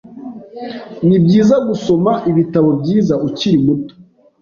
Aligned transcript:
Nibyiza 1.07 1.55
gusoma 1.67 2.11
ibitabo 2.31 2.69
byiza 2.81 3.13
ukiri 3.27 3.57
muto. 3.65 3.93